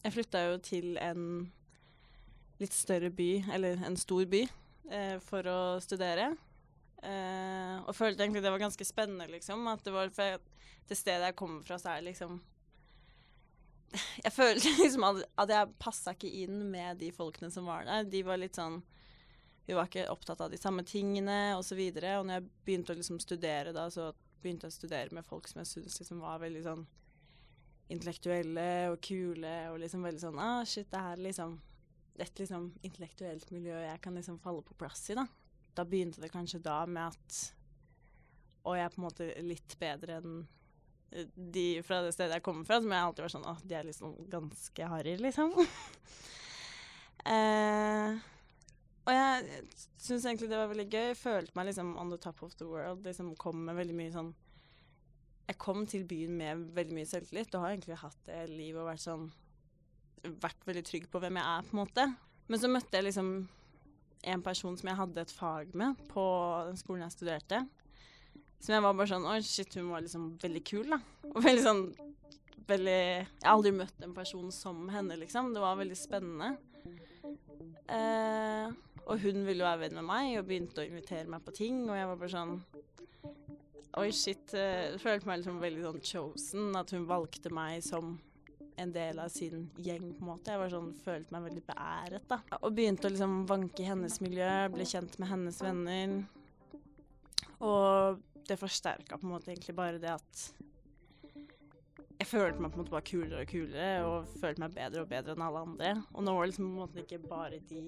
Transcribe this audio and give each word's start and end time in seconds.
Jeg 0.00 0.14
flytta 0.14 0.44
jo 0.46 0.60
til 0.64 0.94
en 1.00 1.24
litt 2.60 2.76
større 2.76 3.10
by, 3.12 3.30
eller 3.52 3.82
en 3.84 3.96
stor 4.00 4.24
by, 4.28 4.44
eh, 4.92 5.16
for 5.24 5.44
å 5.48 5.58
studere. 5.84 6.30
Eh, 7.02 7.76
og 7.80 7.96
følte 7.96 8.24
egentlig 8.24 8.42
det 8.44 8.52
var 8.52 8.60
ganske 8.60 8.84
spennende, 8.84 9.28
liksom. 9.32 9.66
At 9.68 9.84
det 9.84 9.92
var 9.92 10.12
for 10.12 10.40
det 10.88 10.98
stedet 10.98 11.30
jeg 11.30 11.36
kommer 11.36 11.62
fra, 11.64 11.78
så 11.78 11.96
er 11.96 12.08
liksom 12.08 12.40
Jeg 14.22 14.32
følte 14.32 14.70
liksom 14.84 15.04
at, 15.08 15.50
jeg 15.50 15.74
passa 15.82 16.12
ikke 16.14 16.30
inn 16.44 16.70
med 16.70 17.00
de 17.00 17.10
folkene 17.10 17.50
som 17.50 17.66
var 17.66 17.84
der. 17.88 18.04
De 18.04 18.22
var 18.22 18.38
litt 18.38 18.58
sånn 18.58 18.80
Vi 19.66 19.74
var 19.74 19.88
ikke 19.88 20.08
opptatt 20.10 20.40
av 20.40 20.50
de 20.50 20.58
samme 20.58 20.84
tingene, 20.86 21.56
og 21.56 21.64
så 21.64 21.76
videre. 21.78 22.18
Og 22.18 22.26
når 22.26 22.38
jeg 22.38 22.50
begynte 22.64 22.94
å 22.94 22.98
liksom 22.98 23.20
studere 23.22 23.72
da, 23.72 23.88
så 23.90 24.12
begynte 24.40 24.66
jeg 24.66 24.74
å 24.74 24.78
studere 24.78 25.14
med 25.14 25.26
folk 25.26 25.48
som 25.48 25.60
jeg 25.60 25.68
syntes 25.70 26.00
liksom 26.00 26.22
var 26.24 26.40
veldig 26.42 26.62
sånn 26.64 26.86
intellektuelle 27.90 28.70
og 28.92 29.00
kule, 29.04 29.54
og 29.72 29.80
liksom 29.82 30.06
veldig 30.06 30.22
sånn 30.22 30.40
Ah, 30.42 30.62
shit, 30.68 30.88
det 30.92 31.02
her 31.02 31.18
er 31.18 31.24
liksom 31.28 31.58
et 32.20 32.38
liksom 32.38 32.66
intellektuelt 32.84 33.50
miljø 33.54 33.78
jeg 33.80 34.00
kan 34.04 34.16
liksom 34.18 34.38
falle 34.42 34.62
på 34.66 34.76
plass 34.78 35.06
i, 35.10 35.16
da. 35.16 35.26
Da 35.76 35.86
begynte 35.88 36.20
det 36.20 36.32
kanskje 36.32 36.62
da 36.62 36.82
med 36.86 37.14
at 37.14 37.40
Og 38.68 38.76
jeg 38.76 38.84
er 38.84 38.92
på 38.92 39.00
en 39.00 39.06
måte 39.06 39.28
litt 39.46 39.76
bedre 39.80 40.18
enn 40.20 40.34
eh, 41.14 41.30
de 41.34 41.64
fra 41.86 42.02
det 42.04 42.12
stedet 42.12 42.36
jeg 42.36 42.44
kommer 42.44 42.68
fra, 42.68 42.80
som 42.82 42.92
jeg 42.92 43.06
alltid 43.06 43.24
var 43.24 43.34
sånn 43.36 43.48
Å, 43.48 43.54
de 43.64 43.78
er 43.78 43.88
liksom 43.88 44.18
ganske 44.32 44.90
harry, 44.92 45.16
liksom. 45.22 45.54
eh, 47.34 48.20
og 49.08 49.16
jeg 49.16 49.64
syns 49.96 50.26
egentlig 50.26 50.50
det 50.50 50.58
var 50.60 50.68
veldig 50.70 50.86
gøy. 50.86 51.06
Jeg 51.08 51.18
følte 51.18 51.56
meg 51.56 51.70
liksom 51.70 51.94
on 51.98 52.12
the 52.12 52.18
top 52.20 52.42
of 52.46 52.52
the 52.60 52.68
world. 52.68 53.00
Liksom 53.06 53.32
kom 53.40 53.64
med 53.66 53.78
veldig 53.80 53.96
mye 53.96 54.12
sånn 54.12 54.28
Jeg 55.50 55.58
kom 55.58 55.82
til 55.90 56.04
byen 56.06 56.36
med 56.38 56.66
veldig 56.76 56.94
mye 56.94 57.08
selvtillit 57.10 57.54
og 57.58 57.64
har 57.64 57.72
egentlig 57.74 57.96
hatt 57.98 58.18
det 58.28 58.42
livet 58.52 58.78
og 58.84 58.92
vært 58.92 59.02
sånn 59.02 59.30
Vært 60.38 60.66
veldig 60.68 60.82
trygg 60.84 61.08
på 61.10 61.18
hvem 61.22 61.38
jeg 61.40 61.48
er, 61.48 61.64
på 61.64 61.72
en 61.72 61.78
måte. 61.80 62.04
Men 62.52 62.60
så 62.60 62.68
møtte 62.68 62.98
jeg 62.98 63.06
liksom 63.06 63.30
en 64.30 64.42
person 64.44 64.76
som 64.76 64.90
jeg 64.90 64.98
hadde 64.98 65.22
et 65.24 65.32
fag 65.32 65.70
med 65.80 66.02
på 66.10 66.24
den 66.68 66.76
skolen 66.76 67.06
jeg 67.06 67.14
studerte. 67.14 67.62
Som 68.60 68.74
jeg 68.76 68.84
var 68.84 68.98
bare 68.98 69.08
sånn 69.08 69.24
Oi, 69.30 69.38
shit, 69.48 69.78
hun 69.80 69.88
var 69.94 70.04
liksom 70.04 70.26
veldig 70.42 70.62
kul, 70.68 70.92
da. 70.92 71.00
Og 71.32 71.40
veldig 71.40 71.64
sånn 71.64 71.82
Veldig 72.70 72.98
Jeg 73.00 73.24
har 73.42 73.54
aldri 73.56 73.72
møtt 73.74 74.04
en 74.06 74.14
person 74.14 74.52
som 74.54 74.84
henne, 74.92 75.16
liksom. 75.18 75.50
Det 75.56 75.64
var 75.64 75.80
veldig 75.80 75.96
spennende. 75.98 76.52
Eh, 77.90 78.68
og 79.08 79.24
hun 79.24 79.40
ville 79.48 79.64
jo 79.64 79.66
være 79.66 79.86
venn 79.88 79.96
med 79.98 80.06
meg 80.06 80.36
og 80.38 80.46
begynte 80.46 80.84
å 80.84 80.86
invitere 80.86 81.26
meg 81.32 81.42
på 81.42 81.56
ting, 81.56 81.80
og 81.88 81.96
jeg 81.98 82.06
var 82.12 82.20
bare 82.20 82.34
sånn 82.36 82.60
Oi, 83.98 84.10
shit. 84.14 84.52
Jeg 84.54 85.00
følte 85.02 85.26
meg 85.26 85.40
liksom 85.40 85.56
veldig 85.58 85.82
sånn 85.82 86.04
chosen. 86.06 86.68
At 86.78 86.92
hun 86.94 87.08
valgte 87.10 87.50
meg 87.50 87.82
som 87.82 88.12
en 88.80 88.92
del 88.94 89.18
av 89.20 89.28
sin 89.34 89.66
gjeng, 89.82 90.12
på 90.14 90.22
en 90.22 90.28
måte. 90.30 90.54
Jeg 90.54 90.60
var 90.62 90.70
sånn, 90.72 90.92
følte 91.02 91.34
meg 91.34 91.48
veldig 91.48 91.64
beæret, 91.66 92.28
da. 92.30 92.38
Og 92.62 92.72
begynte 92.76 93.08
å 93.08 93.12
liksom 93.12 93.34
vanke 93.50 93.82
i 93.82 93.88
hennes 93.90 94.20
miljø, 94.22 94.52
ble 94.72 94.86
kjent 94.88 95.18
med 95.20 95.32
hennes 95.32 95.58
venner. 95.64 96.14
Og 97.60 98.22
det 98.48 98.56
forsterka 98.60 99.18
på 99.18 99.26
en 99.26 99.34
måte 99.34 99.52
egentlig 99.52 99.76
bare 99.76 100.00
det 100.00 100.14
at 100.14 100.46
jeg 102.20 102.28
følte 102.28 102.60
meg 102.60 102.72
på 102.72 102.78
en 102.78 102.82
måte 102.84 102.92
bare 102.94 103.08
kulere 103.10 103.42
og 103.42 103.50
kulere, 103.50 104.00
og 104.06 104.32
følte 104.40 104.62
meg 104.64 104.74
bedre 104.76 105.04
og 105.04 105.12
bedre 105.12 105.34
enn 105.34 105.44
alle 105.44 105.66
andre. 105.66 105.92
Og 106.14 106.24
nå 106.24 106.34
var 106.36 106.46
det 106.46 106.52
liksom 106.52 106.66
på 106.66 106.72
en 106.72 106.80
måte 106.80 107.04
ikke 107.04 107.20
bare 107.26 107.60
de 107.70 107.84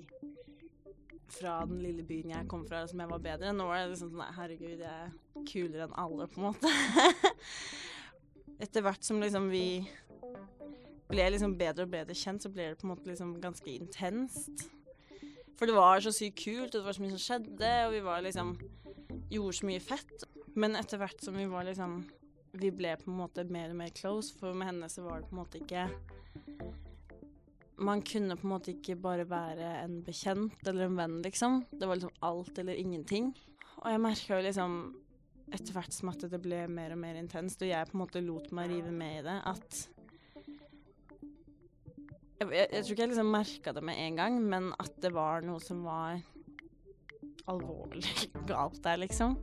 fra 1.33 1.63
den 1.65 1.81
lille 1.81 2.05
byen 2.05 2.35
jeg 2.35 2.49
kom 2.49 2.65
fra 2.69 2.83
som 2.89 3.01
jeg 3.01 3.09
var 3.09 3.23
bedre. 3.25 3.53
Nå 3.57 3.67
var 3.69 3.81
det 3.81 3.93
liksom 3.95 4.13
sånn 4.13 4.37
herregud, 4.37 4.83
jeg 4.85 5.32
kulere 5.49 5.87
enn 5.89 5.97
alle, 5.99 6.29
på 6.31 6.41
en 6.41 6.49
måte. 6.51 6.73
Etter 8.63 8.85
hvert 8.85 9.05
som 9.05 9.21
liksom 9.23 9.49
vi 9.53 9.83
ble 11.13 11.27
liksom 11.35 11.57
bedre 11.61 11.87
og 11.87 11.93
bedre 11.93 12.17
kjent, 12.17 12.45
så 12.45 12.53
ble 12.53 12.71
det 12.71 12.79
på 12.81 12.87
en 12.87 12.95
måte 12.95 13.11
liksom 13.11 13.35
ganske 13.43 13.69
intenst. 13.73 14.69
For 15.59 15.69
det 15.69 15.77
var 15.77 16.01
så 16.03 16.13
sykt 16.15 16.41
kult, 16.41 16.73
og 16.73 16.81
det 16.81 16.87
var 16.87 16.97
så 16.97 17.05
mye 17.05 17.15
som 17.15 17.25
skjedde, 17.27 17.73
og 17.87 17.97
vi 17.97 18.07
var 18.07 18.25
liksom 18.25 18.57
Gjorde 19.33 19.57
så 19.57 19.67
mye 19.69 19.81
fett. 19.81 20.25
Men 20.57 20.77
etter 20.77 21.01
hvert 21.01 21.21
som 21.25 21.37
vi 21.37 21.47
var 21.49 21.65
liksom 21.65 22.03
Vi 22.61 22.69
ble 22.75 22.91
på 23.01 23.09
en 23.09 23.17
måte 23.17 23.45
mer 23.49 23.71
og 23.73 23.79
mer 23.79 23.93
close, 23.97 24.33
for 24.37 24.57
med 24.57 24.69
henne 24.69 24.89
så 24.93 25.05
var 25.07 25.21
det 25.21 25.29
på 25.31 25.37
en 25.37 25.41
måte 25.41 25.61
ikke 25.61 25.87
man 27.83 28.03
kunne 28.07 28.37
på 28.37 28.47
en 28.47 28.53
måte 28.53 28.73
ikke 28.77 28.95
bare 29.01 29.25
være 29.27 29.71
en 29.83 30.03
bekjent 30.07 30.69
eller 30.69 30.87
en 30.87 30.99
venn, 30.99 31.17
liksom. 31.25 31.63
Det 31.73 31.89
var 31.89 31.99
liksom 31.99 32.13
alt 32.23 32.59
eller 32.63 32.79
ingenting. 32.79 33.33
Og 33.83 33.89
jeg 33.91 34.03
merka 34.03 34.37
jo 34.37 34.45
liksom 34.47 34.77
etter 35.53 35.77
hvert 35.77 35.95
som 35.95 36.11
at 36.13 36.25
det 36.33 36.41
ble 36.43 36.65
mer 36.73 36.95
og 36.95 37.01
mer 37.03 37.19
intenst, 37.21 37.63
og 37.63 37.71
jeg 37.71 37.89
på 37.89 37.97
en 37.97 38.03
måte 38.03 38.23
lot 38.25 38.51
meg 38.57 38.73
rive 38.73 38.93
med 38.95 39.21
i 39.21 39.25
det, 39.29 39.39
at 39.53 39.83
Jeg, 42.43 42.49
jeg, 42.51 42.69
jeg 42.73 42.83
tror 42.83 42.93
ikke 42.93 43.03
jeg 43.05 43.11
liksom 43.13 43.29
merka 43.31 43.73
det 43.77 43.83
med 43.87 43.99
en 44.03 44.17
gang, 44.19 44.39
men 44.43 44.65
at 44.83 44.97
det 44.99 45.13
var 45.15 45.45
noe 45.47 45.63
som 45.63 45.85
var 45.87 46.19
alvorlig 47.47 48.03
galt 48.51 48.81
der, 48.83 48.99
liksom. 48.99 49.37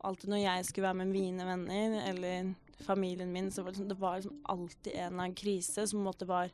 Alltid 0.00 0.32
når 0.32 0.40
jeg 0.40 0.64
skulle 0.64 0.86
være 0.88 1.00
med 1.02 1.12
mine 1.12 1.44
venner 1.44 1.98
eller 2.08 2.54
familien 2.80 3.32
min, 3.32 3.50
så 3.52 3.62
var 3.62 3.74
det, 3.74 3.82
liksom, 3.82 3.90
det 3.92 4.00
var 4.00 4.16
liksom 4.16 4.38
alltid 4.54 4.92
en 4.94 5.00
eller 5.06 5.18
annen 5.18 5.36
krise 5.36 5.84
som 5.90 6.06
måtte 6.06 6.28
være 6.28 6.50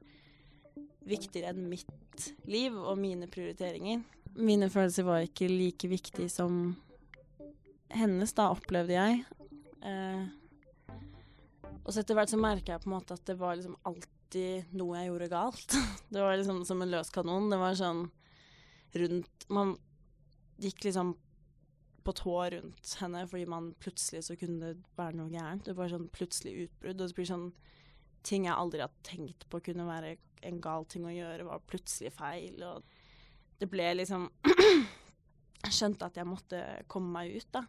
viktigere 1.06 1.53
enn 1.55 1.69
mitt 1.71 2.27
liv 2.50 2.75
og 2.75 2.99
mine 2.99 3.28
prioriteringer. 3.31 4.03
Mine 4.37 4.69
følelser 4.73 5.06
var 5.06 5.23
ikke 5.25 5.49
like 5.49 5.88
viktige 5.88 6.28
som 6.33 6.75
hennes, 7.93 8.33
da, 8.37 8.51
opplevde 8.55 8.97
jeg. 8.97 9.23
Eh, 9.87 10.27
og 11.87 11.93
så 11.93 12.03
etter 12.03 12.19
hvert 12.19 12.33
så 12.33 12.39
merka 12.41 12.75
jeg 12.75 12.83
på 12.83 12.91
en 12.91 12.97
måte 12.97 13.15
at 13.15 13.27
det 13.29 13.37
var 13.39 13.59
liksom 13.59 13.77
alltid 13.87 14.73
noe 14.77 14.99
jeg 14.99 15.11
gjorde 15.11 15.31
galt. 15.31 15.77
Det 16.13 16.23
var 16.23 16.37
liksom 16.39 16.65
som 16.67 16.83
en 16.83 16.91
løs 16.91 17.11
kanon. 17.15 17.49
Det 17.51 17.59
var 17.59 17.79
sånn 17.79 18.05
rundt 18.97 19.47
Man 19.53 19.73
gikk 20.63 20.87
liksom 20.87 21.17
på 22.07 22.13
tå 22.17 22.35
rundt 22.55 22.93
henne 23.01 23.25
fordi 23.27 23.49
man 23.51 23.73
plutselig 23.83 24.23
så 24.29 24.37
kunne 24.39 24.71
det 24.71 24.93
være 24.99 25.19
noe 25.19 25.33
gærent. 25.33 25.67
Det 25.67 25.75
var 25.79 25.91
sånn 25.91 26.07
plutselig 26.15 26.67
utbrudd. 26.67 27.03
Og 27.03 27.11
så 27.11 27.19
blir 27.19 27.31
sånn 27.31 27.49
ting 28.27 28.47
jeg 28.47 28.55
aldri 28.55 28.83
hadde 28.83 29.07
tenkt 29.07 29.47
på 29.51 29.63
kunne 29.69 29.87
være 29.87 30.17
en 30.47 30.61
gal 30.63 30.87
ting 30.91 31.07
å 31.07 31.15
gjøre, 31.15 31.47
var 31.49 31.67
plutselig 31.71 32.13
feil. 32.15 32.63
Og 32.67 33.59
det 33.61 33.71
ble 33.71 33.89
liksom 33.99 34.29
skjønte 35.75 36.09
at 36.09 36.19
jeg 36.19 36.28
måtte 36.28 36.60
komme 36.91 37.12
meg 37.15 37.38
ut, 37.38 37.49
da. 37.54 37.65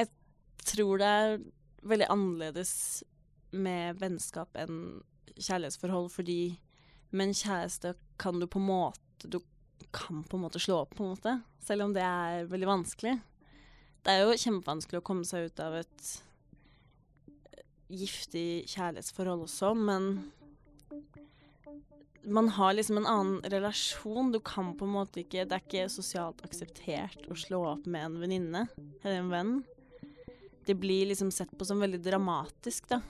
Jeg 0.00 0.08
tror 0.64 1.00
det 1.00 1.08
er 1.08 1.38
veldig 1.88 2.08
annerledes 2.12 2.74
med 3.52 3.98
vennskap 4.00 4.56
enn 4.58 5.02
kjærlighetsforhold, 5.36 6.10
fordi 6.12 6.40
med 7.12 7.28
en 7.30 7.36
kjæreste 7.36 7.94
kan 8.20 8.40
du 8.40 8.46
på 8.48 8.60
en 8.60 8.68
måte 8.70 9.28
Du 9.28 9.38
kan 9.92 10.22
på 10.24 10.38
en 10.38 10.42
måte 10.46 10.60
slå 10.62 10.80
opp, 10.82 10.94
på 10.96 11.04
en 11.04 11.12
måte. 11.12 11.34
Selv 11.62 11.84
om 11.84 11.92
det 11.94 12.02
er 12.02 12.46
veldig 12.48 12.68
vanskelig. 12.68 13.12
Det 14.02 14.10
er 14.12 14.24
jo 14.24 14.38
kjempevanskelig 14.38 14.98
å 14.98 15.04
komme 15.04 15.26
seg 15.28 15.50
ut 15.50 15.60
av 15.62 15.76
et 15.78 16.06
giftig 17.92 18.64
kjærlighetsforhold 18.72 19.44
også, 19.44 19.74
men 19.78 20.32
man 22.24 22.48
har 22.48 22.72
liksom 22.72 22.96
en 22.96 23.06
annen 23.06 23.42
relasjon. 23.42 24.32
Du 24.32 24.40
kan 24.40 24.72
på 24.78 24.84
en 24.84 24.94
måte 24.94 25.22
ikke 25.22 25.44
Det 25.48 25.56
er 25.56 25.64
ikke 25.64 25.86
sosialt 25.90 26.42
akseptert 26.46 27.26
å 27.30 27.38
slå 27.38 27.62
opp 27.74 27.86
med 27.86 28.06
en 28.06 28.18
venninne 28.22 28.66
eller 29.02 29.18
en 29.18 29.32
venn. 29.32 29.54
Det 30.66 30.76
blir 30.78 31.08
liksom 31.10 31.32
sett 31.34 31.50
på 31.58 31.66
som 31.66 31.82
veldig 31.82 31.98
dramatisk, 32.02 32.86
da. 32.92 33.00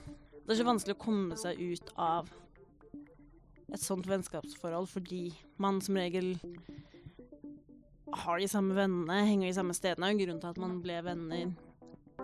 Det 0.43 0.55
er 0.55 0.59
så 0.59 0.65
vanskelig 0.67 0.95
å 0.97 1.03
komme 1.03 1.37
seg 1.39 1.59
ut 1.61 1.91
av 1.95 2.31
et 3.73 3.81
sånt 3.81 4.07
vennskapsforhold 4.09 4.89
fordi 4.91 5.27
man 5.61 5.79
som 5.81 5.97
regel 5.97 6.33
har 8.13 8.41
de 8.41 8.49
samme 8.49 8.75
vennene, 8.77 9.23
henger 9.25 9.47
de 9.47 9.55
samme 9.55 9.75
stedene. 9.77 10.11
jo 10.11 10.19
grunnen 10.25 10.41
til 10.41 10.51
at 10.51 10.61
man 10.61 10.81
ble 10.83 10.99
venner 11.05 11.53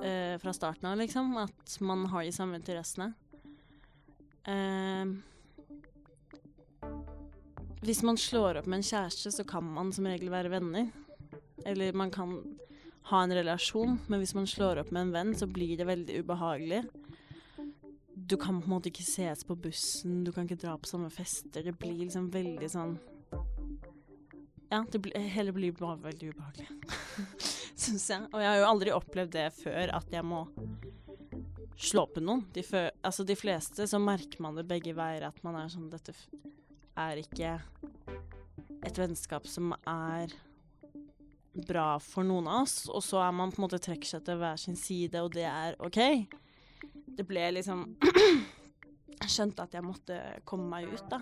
eh, 0.04 0.36
fra 0.42 0.54
starten 0.54 0.90
av, 0.92 1.00
liksom. 1.00 1.32
At 1.42 1.78
man 1.82 2.06
har 2.12 2.26
de 2.26 2.34
samme 2.36 2.60
interessene. 2.60 3.14
Eh, 4.46 5.16
hvis 7.82 8.02
man 8.04 8.18
slår 8.20 8.60
opp 8.60 8.68
med 8.68 8.82
en 8.82 8.90
kjæreste, 8.90 9.32
så 9.32 9.46
kan 9.48 9.64
man 9.64 9.94
som 9.96 10.08
regel 10.10 10.32
være 10.34 10.52
venner. 10.52 10.90
Eller 11.66 11.96
man 11.96 12.12
kan 12.12 12.36
ha 13.10 13.22
en 13.24 13.34
relasjon, 13.34 13.98
men 14.08 14.22
hvis 14.22 14.36
man 14.36 14.48
slår 14.48 14.82
opp 14.82 14.92
med 14.92 15.08
en 15.08 15.14
venn, 15.16 15.32
så 15.36 15.48
blir 15.48 15.78
det 15.80 15.88
veldig 15.88 16.20
ubehagelig. 16.24 16.84
Du 18.14 18.36
kan 18.38 18.60
på 18.60 18.68
en 18.68 18.76
måte 18.76 18.92
ikke 18.92 19.08
ses 19.08 19.46
på 19.48 19.56
bussen, 19.58 20.24
du 20.28 20.34
kan 20.36 20.46
ikke 20.46 20.60
dra 20.60 20.76
på 20.78 20.92
samme 20.92 21.10
fester. 21.14 21.64
Det 21.66 21.78
blir 21.80 21.96
liksom 22.04 22.30
veldig 22.34 22.70
sånn 22.70 23.00
Ja, 24.70 24.84
det 24.92 25.00
blir, 25.02 25.16
hele 25.34 25.54
blir 25.56 25.74
bare 25.74 25.98
veldig 26.04 26.34
ubehagelig, 26.36 26.68
syns 27.86 28.06
jeg. 28.12 28.28
Og 28.30 28.44
jeg 28.44 28.52
har 28.52 28.60
jo 28.60 28.68
aldri 28.68 28.94
opplevd 28.94 29.34
det 29.34 29.48
før, 29.56 29.96
at 29.98 30.14
jeg 30.14 30.28
må 30.28 30.44
slå 31.80 32.04
med 32.12 32.28
noen. 32.28 32.44
De, 32.54 32.62
før, 32.68 32.92
altså, 33.02 33.26
de 33.26 33.40
fleste 33.40 33.88
så 33.90 34.02
merker 34.04 34.44
man 34.46 34.60
det 34.60 34.68
begge 34.70 34.94
veier, 34.94 35.26
at 35.32 35.42
man 35.48 35.58
er 35.58 35.72
sånn 35.74 35.90
Dette 35.90 36.14
er 37.00 37.24
ikke 37.24 37.56
et 38.86 39.00
vennskap 39.00 39.48
som 39.50 39.74
er 39.88 40.34
bra 41.68 41.98
for 42.00 42.28
noen 42.28 42.48
av 42.48 42.64
oss, 42.64 42.84
og 42.88 43.04
så 43.04 43.24
er 43.24 43.34
man 43.36 43.52
på 43.52 43.60
en 43.60 43.66
måte 43.66 43.82
trekker 43.84 44.08
seg 44.08 44.24
til 44.28 44.40
hver 44.40 44.60
sin 44.62 44.78
side, 44.80 45.22
og 45.22 45.34
det 45.36 45.48
er 45.50 45.78
OK. 45.84 46.00
Det 47.20 47.26
ble 47.28 47.50
liksom 47.58 47.86
skjønte 49.34 49.66
at 49.66 49.76
jeg 49.76 49.86
måtte 49.86 50.20
komme 50.48 50.70
meg 50.72 50.94
ut, 50.94 51.06
da. 51.12 51.22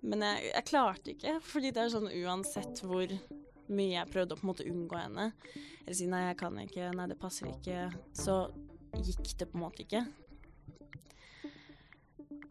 Men 0.00 0.24
jeg, 0.24 0.48
jeg 0.54 0.68
klarte 0.70 1.12
ikke, 1.12 1.36
fordi 1.44 1.74
det 1.76 1.82
er 1.82 1.92
sånn 1.92 2.08
uansett 2.22 2.80
hvor 2.86 3.12
mye 3.70 3.92
jeg 3.92 4.10
prøvde 4.10 4.34
å 4.34 4.40
på 4.40 4.46
en 4.46 4.50
måte 4.50 4.66
unngå 4.70 4.98
henne, 4.98 5.28
eller 5.84 5.96
si 5.96 6.08
nei, 6.10 6.24
jeg 6.30 6.40
kan 6.40 6.56
ikke, 6.62 6.88
nei, 6.96 7.06
det 7.10 7.20
passer 7.20 7.50
ikke, 7.50 7.90
så 8.16 8.42
gikk 8.96 9.36
det 9.38 9.50
på 9.50 9.58
en 9.58 9.64
måte 9.66 9.84
ikke. 9.84 10.04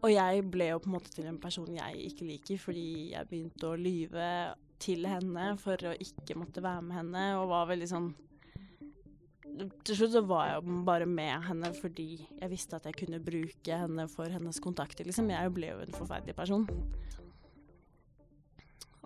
Og 0.00 0.08
jeg 0.08 0.44
ble 0.48 0.70
jo 0.70 0.80
på 0.80 0.88
en 0.88 0.94
måte 0.96 1.12
til 1.12 1.28
en 1.28 1.38
person 1.40 1.68
jeg 1.74 2.04
ikke 2.08 2.26
liker, 2.28 2.60
fordi 2.62 2.84
jeg 3.12 3.28
begynte 3.28 3.68
å 3.68 3.76
lyve 3.76 4.26
til 4.80 5.04
henne 5.04 5.52
for 5.60 5.90
å 5.90 5.92
ikke 6.00 6.38
måtte 6.40 6.62
være 6.64 6.84
med 6.86 6.96
henne, 6.96 7.24
og 7.36 7.50
var 7.52 7.68
veldig 7.68 7.88
sånn 7.90 8.06
Til 9.84 9.98
slutt 9.98 10.14
så 10.14 10.22
var 10.24 10.46
jeg 10.54 10.78
bare 10.86 11.08
med 11.10 11.44
henne 11.44 11.72
fordi 11.76 12.08
jeg 12.22 12.48
visste 12.52 12.78
at 12.78 12.86
jeg 12.88 12.96
kunne 13.02 13.20
bruke 13.20 13.80
henne 13.82 14.06
for 14.08 14.32
hennes 14.32 14.60
kontakter, 14.62 15.04
liksom. 15.04 15.28
Jeg 15.34 15.52
ble 15.52 15.74
jo 15.74 15.82
en 15.84 15.98
forferdelig 15.98 16.36
person. 16.38 16.64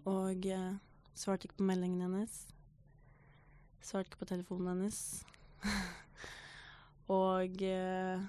Og 0.05 0.47
eh, 0.53 0.77
svarte 1.17 1.49
ikke 1.49 1.59
på 1.59 1.67
meldingen 1.73 2.05
hennes. 2.05 2.39
Svarte 3.83 4.13
ikke 4.13 4.21
på 4.23 4.31
telefonen 4.31 4.75
hennes. 4.75 5.25
og 7.19 7.65
eh, 7.65 8.29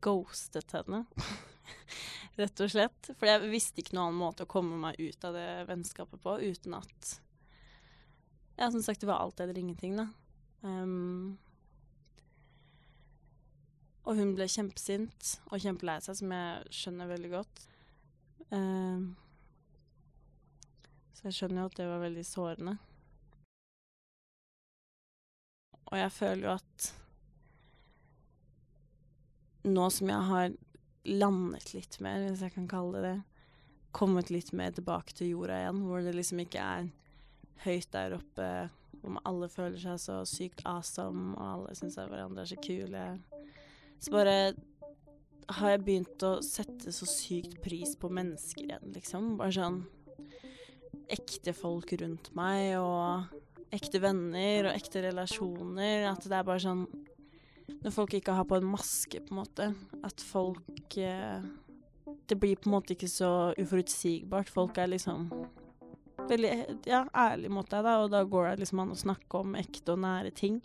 ghostet 0.00 0.72
henne. 0.76 1.04
Rett 2.40 2.64
og 2.64 2.72
slett. 2.72 3.12
For 3.18 3.28
jeg 3.28 3.52
visste 3.52 3.82
ikke 3.82 3.96
noen 3.96 4.10
annen 4.10 4.22
måte 4.22 4.46
å 4.46 4.50
komme 4.50 4.78
meg 4.80 5.00
ut 5.00 5.24
av 5.28 5.36
det 5.36 5.48
vennskapet 5.68 6.22
på 6.22 6.38
uten 6.40 6.78
at 6.78 7.16
Ja, 8.58 8.68
som 8.70 8.82
sagt, 8.84 9.00
det 9.00 9.08
var 9.08 9.22
alt 9.22 9.40
eller 9.40 9.58
ingenting, 9.58 9.96
da. 9.96 10.06
Um, 10.62 11.38
og 14.06 14.18
hun 14.18 14.34
ble 14.36 14.46
kjempesint 14.50 15.36
og 15.48 15.62
kjempelei 15.62 15.96
seg, 16.04 16.18
som 16.18 16.34
jeg 16.34 16.74
skjønner 16.74 17.10
veldig 17.10 17.30
godt. 17.32 17.64
Um, 18.52 19.12
så 21.16 21.28
jeg 21.28 21.38
skjønner 21.38 21.62
jo 21.62 21.70
at 21.70 21.78
det 21.78 21.88
var 21.88 22.02
veldig 22.02 22.24
sårende. 22.26 22.76
Og 25.92 25.98
jeg 25.98 26.12
føler 26.12 26.46
jo 26.46 26.54
at 26.54 26.88
nå 29.66 29.88
som 29.94 30.10
jeg 30.10 30.28
har 30.30 30.54
landet 31.08 31.72
litt 31.74 31.98
mer, 32.02 32.24
hvis 32.28 32.42
jeg 32.44 32.54
kan 32.54 32.68
kalle 32.70 32.98
det 32.98 33.12
det, 33.12 33.20
kommet 33.92 34.30
litt 34.32 34.52
mer 34.56 34.72
tilbake 34.72 35.12
til 35.16 35.34
jorda 35.34 35.58
igjen, 35.60 35.82
hvor 35.84 36.04
det 36.04 36.14
liksom 36.16 36.40
ikke 36.42 36.62
er 36.64 36.86
høyt 37.66 37.90
der 37.92 38.16
oppe, 38.16 38.48
hvor 39.02 39.18
alle 39.28 39.48
føler 39.52 39.78
seg 39.82 39.98
så 40.00 40.20
sykt 40.28 40.62
awesome, 40.68 41.34
og 41.36 41.42
alle 41.46 41.74
syns 41.76 41.98
hverandre 42.00 42.44
er 42.44 42.50
så 42.52 42.58
kule. 42.62 43.06
Så 44.02 44.14
bare 44.14 44.36
har 45.52 45.74
jeg 45.74 45.82
begynt 45.84 46.24
å 46.24 46.36
sette 46.44 46.94
så 46.94 47.06
sykt 47.08 47.58
pris 47.64 47.92
på 47.98 48.10
mennesker 48.12 48.64
igjen, 48.64 48.94
liksom. 48.94 49.34
Bare 49.40 49.54
sånn 49.58 49.82
ekte 51.12 51.52
folk 51.56 51.92
rundt 52.00 52.30
meg, 52.38 52.78
og 52.80 53.28
ekte 53.74 54.00
venner 54.02 54.70
og 54.70 54.76
ekte 54.76 55.04
relasjoner. 55.08 56.08
At 56.10 56.24
det 56.24 56.38
er 56.38 56.48
bare 56.48 56.64
sånn 56.64 56.86
når 57.82 57.94
folk 57.94 58.14
ikke 58.14 58.34
har 58.36 58.46
på 58.48 58.58
en 58.58 58.68
maske, 58.70 59.20
på 59.20 59.34
en 59.34 59.40
måte. 59.40 59.68
At 60.06 60.22
folk 60.22 60.96
eh, 60.96 61.42
Det 62.28 62.38
blir 62.38 62.56
på 62.56 62.70
en 62.70 62.76
måte 62.76 62.94
ikke 62.94 63.10
så 63.10 63.52
uforutsigbart. 63.58 64.50
Folk 64.50 64.78
er 64.78 64.92
liksom 64.92 65.28
veldig 66.28 66.52
ja, 66.86 67.02
ærlig 67.14 67.50
mot 67.50 67.68
deg, 67.68 67.82
da, 67.84 67.96
og 68.04 68.12
da 68.12 68.22
går 68.24 68.52
det 68.52 68.62
liksom 68.62 68.82
an 68.84 68.94
å 68.94 68.98
snakke 68.98 69.40
om 69.42 69.56
ekte 69.58 69.96
og 69.96 70.04
nære 70.04 70.30
ting. 70.36 70.60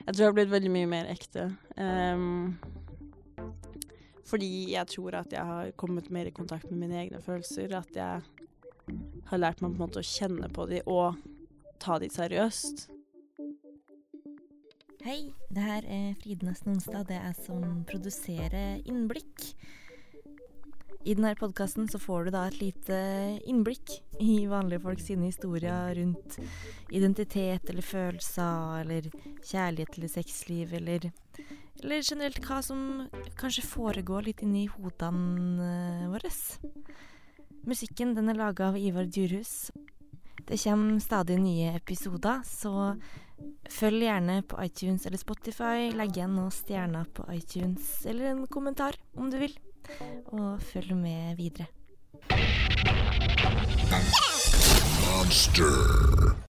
Jeg 0.00 0.14
tror 0.14 0.22
jeg 0.22 0.30
har 0.30 0.38
blitt 0.38 0.54
veldig 0.54 0.72
mye 0.74 0.88
mer 0.90 1.10
ekte. 1.12 1.50
Um, 1.76 2.56
fordi 4.24 4.48
jeg 4.72 4.88
tror 4.90 5.20
at 5.20 5.36
jeg 5.36 5.44
har 5.44 5.70
kommet 5.78 6.10
mer 6.10 6.26
i 6.26 6.34
kontakt 6.34 6.70
med 6.70 6.86
mine 6.86 6.98
egne 7.04 7.20
følelser. 7.22 7.76
At 7.76 7.94
jeg 7.94 8.24
har 9.28 9.40
lært 9.40 9.62
meg 9.62 9.74
på 9.74 9.76
en 9.76 9.84
måte 9.84 10.02
å 10.02 10.08
kjenne 10.08 10.50
på 10.52 10.66
dem 10.72 10.90
og 10.90 11.20
ta 11.82 12.00
dem 12.00 12.12
seriøst. 12.12 12.88
Hei, 15.04 15.34
det 15.52 15.60
her 15.60 15.84
er 15.84 16.14
Fride 16.16 16.46
Nesten 16.48 16.70
Onsdag. 16.72 17.02
Det 17.10 17.16
er 17.20 17.34
som 17.36 17.82
produserer 17.84 18.78
Innblikk. 18.88 19.50
I 21.04 21.12
denne 21.12 21.34
podkasten 21.36 21.90
så 21.92 22.00
får 22.00 22.24
du 22.24 22.30
da 22.32 22.46
et 22.48 22.56
lite 22.62 23.00
innblikk 23.44 23.98
i 24.24 24.46
vanlige 24.48 24.80
folk 24.86 25.04
sine 25.04 25.28
historier 25.28 25.92
rundt 25.98 26.38
identitet 26.88 27.68
eller 27.68 27.84
følelser 27.84 28.80
eller 28.80 29.10
kjærlighet 29.44 29.98
eller 29.98 30.14
sexliv 30.14 30.72
eller, 30.80 31.10
eller 31.82 32.00
generelt 32.00 32.40
hva 32.48 32.62
som 32.64 33.04
kanskje 33.36 33.68
foregår 33.74 34.30
litt 34.30 34.40
inni 34.48 34.64
hodene 34.72 35.68
eh, 35.68 36.08
våre. 36.14 36.32
Musikken 37.68 38.16
den 38.16 38.32
er 38.32 38.40
laga 38.40 38.72
av 38.72 38.80
Ivar 38.80 39.04
Djurhus. 39.04 39.68
Det 40.44 40.58
kommer 40.60 41.00
stadig 41.00 41.38
nye 41.40 41.74
episoder, 41.76 42.42
så 42.44 42.94
Følg 43.70 44.04
gjerne 44.04 44.42
på 44.46 44.58
iTunes 44.62 45.06
eller 45.08 45.18
Spotify. 45.18 45.90
Legg 45.96 46.14
igjen 46.16 46.36
noen 46.36 46.52
stjerner 46.54 47.08
på 47.16 47.26
iTunes, 47.34 48.04
eller 48.06 48.30
en 48.30 48.44
kommentar 48.46 48.98
om 49.18 49.30
du 49.32 49.38
vil. 49.40 49.56
Og 50.32 50.62
følg 50.70 50.94
med 50.96 51.34
videre. 51.40 51.68
Monster. 55.04 56.44